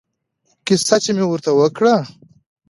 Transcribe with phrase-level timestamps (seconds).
[0.65, 1.95] کيسه چې مې ورته وکړه.